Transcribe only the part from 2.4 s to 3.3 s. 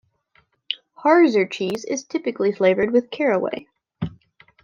flavoured with